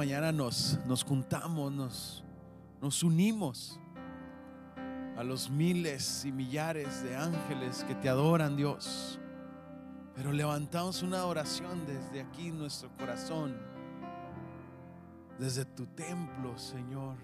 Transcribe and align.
mañana 0.00 0.32
nos, 0.32 0.78
nos 0.86 1.04
juntamos, 1.04 1.70
nos, 1.70 2.24
nos 2.80 3.02
unimos 3.02 3.78
a 5.18 5.22
los 5.22 5.50
miles 5.50 6.24
y 6.24 6.32
millares 6.32 7.02
de 7.02 7.14
ángeles 7.14 7.84
que 7.84 7.94
te 7.94 8.08
adoran, 8.08 8.56
Dios. 8.56 9.20
Pero 10.14 10.32
levantamos 10.32 11.02
una 11.02 11.26
oración 11.26 11.84
desde 11.86 12.22
aquí, 12.22 12.50
nuestro 12.50 12.88
corazón, 12.96 13.54
desde 15.38 15.66
tu 15.66 15.84
templo, 15.88 16.56
Señor, 16.56 17.18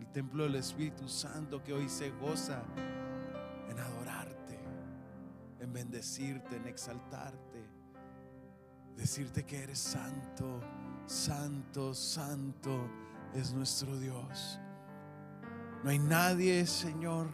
el 0.00 0.08
templo 0.08 0.42
del 0.42 0.56
Espíritu 0.56 1.06
Santo 1.06 1.62
que 1.62 1.72
hoy 1.72 1.88
se 1.88 2.10
goza 2.10 2.64
en 3.68 3.78
adorarte, 3.78 4.58
en 5.60 5.72
bendecirte, 5.72 6.56
en 6.56 6.66
exaltarte, 6.66 7.70
decirte 8.96 9.46
que 9.46 9.62
eres 9.62 9.78
santo, 9.78 10.60
santo, 11.10 11.92
santo 11.92 12.88
es 13.34 13.52
nuestro 13.52 13.98
Dios. 13.98 14.60
No 15.82 15.90
hay 15.90 15.98
nadie, 15.98 16.64
Señor, 16.66 17.30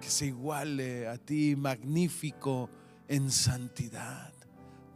que 0.00 0.10
se 0.10 0.26
iguale 0.26 1.06
a 1.06 1.16
ti, 1.16 1.54
magnífico 1.54 2.68
en 3.06 3.30
santidad, 3.30 4.32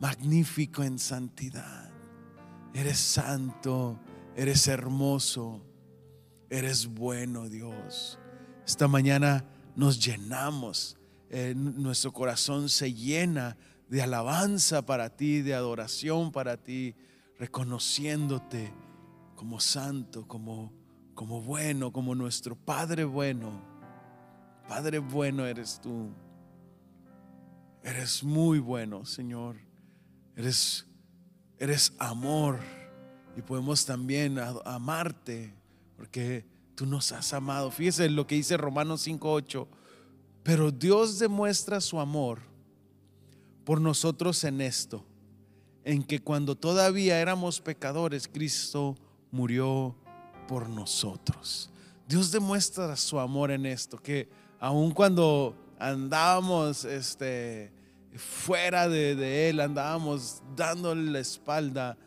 magnífico 0.01 0.83
en 0.83 0.98
santidad. 0.98 1.93
Eres 2.75 2.98
santo, 2.98 4.01
eres 4.34 4.67
hermoso, 4.67 5.65
eres 6.51 6.89
bueno, 6.89 7.48
Dios. 7.48 8.19
Esta 8.67 8.89
mañana 8.89 9.45
nos 9.77 10.05
llenamos, 10.05 10.97
nuestro 11.55 12.12
corazón 12.12 12.69
se 12.69 12.92
llena 12.92 13.56
de 13.89 14.03
alabanza 14.03 14.84
para 14.84 15.11
ti, 15.11 15.42
de 15.42 15.55
adoración 15.55 16.33
para 16.33 16.56
ti, 16.56 16.97
reconociéndote 17.38 18.73
como 19.37 19.61
santo, 19.61 20.27
como 20.27 20.73
como 21.15 21.41
bueno, 21.41 21.92
como 21.92 22.15
nuestro 22.15 22.56
Padre 22.56 23.05
bueno. 23.05 23.62
Padre 24.69 24.98
bueno 24.98 25.47
eres 25.47 25.81
tú. 25.81 26.11
Eres 27.83 28.25
muy 28.25 28.59
bueno, 28.59 29.05
Señor. 29.05 29.56
Eres, 30.36 30.86
eres 31.59 31.92
amor. 31.98 32.61
Y 33.37 33.42
podemos 33.42 33.84
también 33.84 34.39
amarte 34.64 35.55
porque 35.97 36.47
tú 36.75 36.87
nos 36.87 37.12
has 37.12 37.33
amado. 37.33 37.70
Fíjese 37.70 38.09
lo 38.09 38.27
que 38.27 38.37
dice 38.37 38.56
Romanos 38.56 39.06
5.8. 39.06 39.66
Pero 40.42 40.70
Dios 40.70 41.19
demuestra 41.19 41.81
su 41.81 42.00
amor 42.00 42.41
por 43.64 43.81
nosotros 43.81 44.44
en 44.44 44.61
esto, 44.61 45.06
en 45.85 46.03
que 46.03 46.21
cuando 46.21 46.57
todavía 46.57 47.21
éramos 47.21 47.61
pecadores, 47.61 48.27
Cristo 48.27 48.97
murió 49.31 49.95
por 50.49 50.69
nosotros. 50.69 51.71
Dios 52.09 52.31
demuestra 52.31 52.97
su 52.97 53.19
amor 53.19 53.51
en 53.51 53.67
esto, 53.67 53.99
que 53.99 54.29
aun 54.59 54.93
cuando 54.93 55.55
andábamos 55.79 56.85
este, 56.85 57.73
fuera 58.17 58.89
de, 58.89 59.49
Él, 59.49 59.61
andábamos 59.61 60.43
dándole 60.57 61.11
la 61.11 61.21
espalda, 61.21 61.99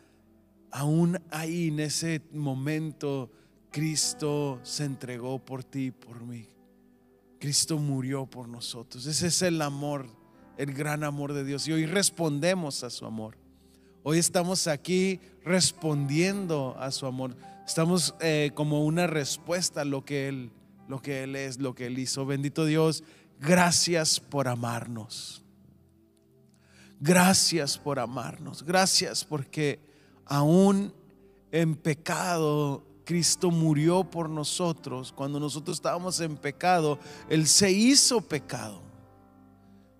aún 0.70 1.20
ahí 1.30 1.68
en 1.68 1.80
ese 1.80 2.20
momento 2.32 3.30
Cristo 3.70 4.60
se 4.62 4.84
entregó 4.84 5.38
por 5.38 5.64
ti 5.64 5.86
y 5.86 5.90
por 5.90 6.22
mí. 6.22 6.48
Cristo 7.38 7.78
murió 7.78 8.26
por 8.26 8.48
nosotros. 8.48 9.06
Ese 9.06 9.28
es 9.28 9.42
el 9.42 9.62
amor, 9.62 10.06
el 10.56 10.72
gran 10.72 11.04
amor 11.04 11.32
de 11.32 11.44
Dios. 11.44 11.68
Y 11.68 11.72
hoy 11.72 11.86
respondemos 11.86 12.82
a 12.82 12.90
su 12.90 13.06
amor. 13.06 13.36
Hoy 14.10 14.16
estamos 14.16 14.68
aquí 14.68 15.20
respondiendo 15.44 16.74
a 16.78 16.90
su 16.92 17.04
amor. 17.04 17.36
Estamos 17.66 18.14
eh, 18.20 18.52
como 18.54 18.86
una 18.86 19.06
respuesta 19.06 19.82
a 19.82 19.84
lo 19.84 20.02
que 20.02 20.28
Él, 20.28 20.50
lo 20.88 21.02
que 21.02 21.24
Él 21.24 21.36
es, 21.36 21.58
lo 21.58 21.74
que 21.74 21.88
Él 21.88 21.98
hizo. 21.98 22.24
Bendito 22.24 22.64
Dios, 22.64 23.04
gracias 23.38 24.18
por 24.18 24.48
amarnos. 24.48 25.44
Gracias 26.98 27.76
por 27.76 27.98
amarnos. 27.98 28.62
Gracias 28.62 29.26
porque 29.26 29.78
aún 30.24 30.94
en 31.52 31.74
pecado 31.74 32.86
Cristo 33.04 33.50
murió 33.50 34.04
por 34.04 34.30
nosotros. 34.30 35.12
Cuando 35.12 35.38
nosotros 35.38 35.76
estábamos 35.76 36.18
en 36.20 36.38
pecado, 36.38 36.98
Él 37.28 37.46
se 37.46 37.70
hizo 37.72 38.22
pecado. 38.22 38.80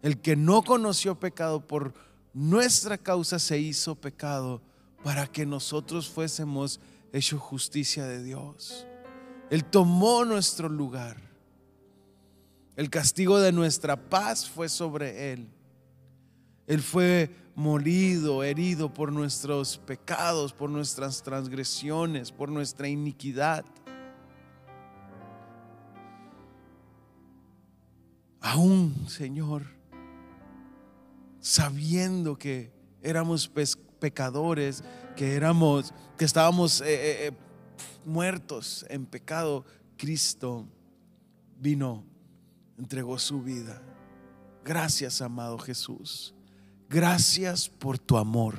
El 0.01 0.19
que 0.19 0.35
no 0.35 0.63
conoció 0.63 1.21
pecado 1.21 1.61
por 1.61 2.08
nuestra 2.33 2.99
causa 2.99 3.39
se 3.39 3.59
hizo 3.59 3.95
pecado 3.95 4.63
para 5.03 5.27
que 5.27 5.47
nosotros 5.47 6.09
fuésemos 6.09 6.81
hecho 7.13 7.39
justicia 7.39 8.05
de 8.05 8.23
Dios. 8.23 8.87
Él 9.51 9.65
tomó 9.65 10.25
nuestro 10.25 10.69
lugar. 10.69 11.17
El 12.77 12.91
castigo 12.91 13.41
de 13.41 13.53
nuestra 13.53 13.97
paz 13.97 14.49
fue 14.49 14.69
sobre 14.69 15.33
Él. 15.33 15.49
Él 16.67 16.83
fue 16.83 17.35
molido, 17.55 18.45
herido 18.45 18.93
por 18.93 19.11
nuestros 19.11 19.79
pecados, 19.79 20.53
por 20.53 20.71
nuestras 20.71 21.23
transgresiones, 21.23 22.31
por 22.31 22.51
nuestra 22.51 22.87
iniquidad. 22.87 23.65
Aún, 28.41 29.07
Señor, 29.09 29.78
sabiendo 31.59 32.39
que 32.39 32.71
éramos 33.03 33.51
pecadores, 33.99 34.85
que 35.17 35.35
éramos, 35.35 35.93
que 36.17 36.25
estábamos 36.25 36.81
eh, 36.83 36.85
eh, 36.87 37.27
eh, 37.27 37.33
muertos 38.05 38.87
en 38.89 39.05
pecado, 39.05 39.65
Cristo 39.97 40.69
vino, 41.59 42.05
entregó 42.79 43.19
su 43.19 43.43
vida. 43.43 43.83
Gracias, 44.65 45.21
amado 45.21 45.59
Jesús. 45.59 46.33
Gracias 46.89 47.69
por 47.69 47.99
tu 47.99 48.19
amor. 48.19 48.55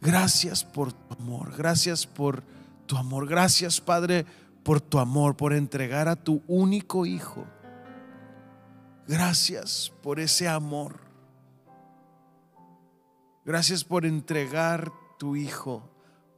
Gracias 0.00 0.64
por 0.64 0.94
tu 0.94 1.14
amor. 1.20 1.54
Gracias 1.54 2.06
por 2.06 2.42
tu 2.86 2.96
amor. 2.96 3.28
Gracias, 3.28 3.82
Padre, 3.82 4.24
por 4.62 4.80
tu 4.80 4.98
amor, 4.98 5.36
por 5.36 5.52
entregar 5.52 6.08
a 6.08 6.16
tu 6.16 6.42
único 6.46 7.04
Hijo. 7.04 7.44
Gracias 9.06 9.92
por 10.02 10.20
ese 10.20 10.48
amor. 10.48 11.11
Gracias 13.44 13.84
por 13.84 14.06
entregar 14.06 14.92
tu 15.18 15.36
Hijo. 15.36 15.88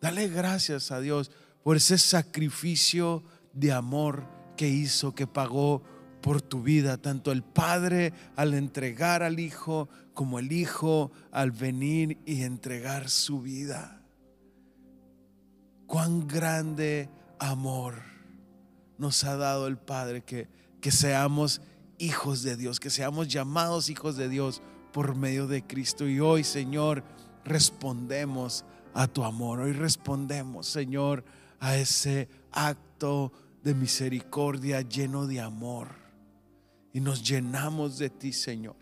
Dale 0.01 0.29
gracias 0.29 0.91
a 0.91 1.01
Dios 1.01 1.31
por 1.63 1.77
ese 1.77 1.99
sacrificio 1.99 3.23
de 3.53 3.73
amor 3.73 4.27
que 4.57 4.69
hizo, 4.69 5.15
que 5.15 5.27
pagó 5.27 5.83
por 6.23 6.41
tu 6.41 6.63
vida, 6.63 6.97
tanto 6.97 7.33
el 7.33 7.43
Padre 7.43 8.13
al 8.37 8.55
entregar 8.55 9.23
al 9.23 9.39
Hijo 9.39 9.89
como 10.15 10.39
el 10.39 10.53
Hijo 10.53 11.13
al 11.31 11.51
venir 11.51 12.19
y 12.25 12.43
entregar 12.43 13.11
su 13.11 13.43
vida. 13.43 14.03
Cuán 15.87 16.27
grande 16.27 17.11
amor 17.39 18.03
nos 18.97 19.25
ha 19.25 19.37
dado 19.37 19.67
el 19.67 19.77
Padre 19.77 20.23
que, 20.23 20.49
que 20.81 20.91
seamos 20.91 21.61
hijos 21.99 22.43
de 22.43 22.57
Dios, 22.57 22.81
que 22.81 22.91
seamos 22.91 23.29
llamados 23.29 23.91
hijos 23.91 24.17
de 24.17 24.29
Dios 24.29 24.63
por 24.95 25.17
medio 25.17 25.49
de 25.49 25.67
Cristo. 25.67 26.09
Y 26.09 26.21
hoy, 26.21 26.45
Señor, 26.45 27.03
respondemos 27.45 28.65
a 28.95 29.09
tu 29.09 29.25
amor. 29.25 29.59
Hoy 29.59 29.73
respondemos, 29.73 30.69
Señor, 30.69 31.25
a 31.59 31.77
ese 31.77 32.29
acto 32.53 33.33
de 33.65 33.75
misericordia 33.75 34.83
lleno 34.83 35.27
de 35.27 35.41
amor. 35.41 35.89
Y 36.93 37.01
nos 37.01 37.29
llenamos 37.29 37.99
de 37.99 38.09
ti, 38.09 38.33
Señor. 38.33 38.77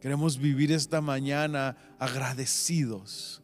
Queremos 0.00 0.38
vivir 0.38 0.70
esta 0.70 1.00
mañana 1.00 1.76
agradecidos, 1.98 3.42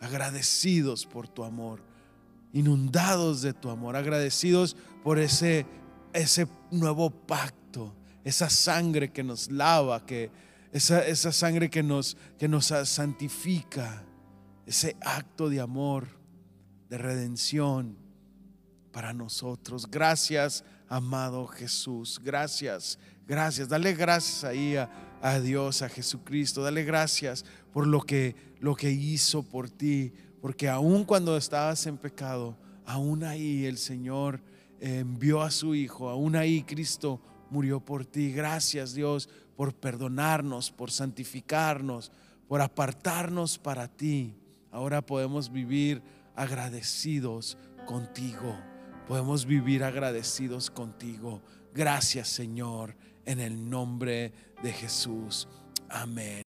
agradecidos 0.00 1.06
por 1.06 1.28
tu 1.28 1.44
amor, 1.44 1.82
inundados 2.52 3.40
de 3.40 3.54
tu 3.54 3.70
amor, 3.70 3.96
agradecidos 3.96 4.76
por 5.02 5.18
ese, 5.18 5.64
ese 6.12 6.46
nuevo 6.70 7.08
pacto, 7.08 7.94
esa 8.22 8.50
sangre 8.50 9.10
que 9.10 9.24
nos 9.24 9.50
lava, 9.50 10.04
que, 10.04 10.30
esa, 10.72 11.06
esa 11.06 11.32
sangre 11.32 11.68
que 11.70 11.82
nos, 11.82 12.16
que 12.38 12.48
nos 12.48 12.66
santifica, 12.66 14.04
ese 14.66 14.96
acto 15.00 15.48
de 15.48 15.60
amor, 15.60 16.06
de 16.88 16.98
redención 16.98 17.96
para 18.92 19.12
nosotros. 19.12 19.88
Gracias, 19.90 20.64
amado 20.88 21.46
Jesús. 21.46 22.20
Gracias, 22.22 22.98
gracias. 23.26 23.68
Dale 23.68 23.94
gracias 23.94 24.44
ahí 24.44 24.76
a, 24.76 24.90
a, 25.20 25.40
Dios, 25.40 25.82
a 25.82 25.88
Jesucristo. 25.88 26.62
Dale 26.62 26.84
gracias 26.84 27.44
por 27.72 27.86
lo 27.86 28.00
que, 28.02 28.36
lo 28.60 28.76
que 28.76 28.90
hizo 28.90 29.42
por 29.42 29.70
ti. 29.70 30.12
Porque 30.40 30.68
aun 30.68 31.04
cuando 31.04 31.36
estabas 31.36 31.86
en 31.86 31.98
pecado, 31.98 32.56
aún 32.86 33.24
ahí 33.24 33.66
el 33.66 33.78
Señor 33.78 34.40
envió 34.80 35.42
a 35.42 35.50
su 35.50 35.74
Hijo. 35.74 36.08
Aún 36.08 36.36
ahí 36.36 36.62
Cristo 36.62 37.20
murió 37.50 37.80
por 37.80 38.06
ti. 38.06 38.32
Gracias 38.32 38.94
Dios 38.94 39.28
por 39.60 39.74
perdonarnos, 39.74 40.70
por 40.70 40.90
santificarnos, 40.90 42.10
por 42.48 42.62
apartarnos 42.62 43.58
para 43.58 43.88
ti. 43.88 44.34
Ahora 44.70 45.02
podemos 45.02 45.52
vivir 45.52 46.02
agradecidos 46.34 47.58
contigo. 47.86 48.58
Podemos 49.06 49.44
vivir 49.44 49.84
agradecidos 49.84 50.70
contigo. 50.70 51.42
Gracias 51.74 52.28
Señor, 52.28 52.96
en 53.26 53.38
el 53.38 53.68
nombre 53.68 54.32
de 54.62 54.72
Jesús. 54.72 55.46
Amén. 55.90 56.49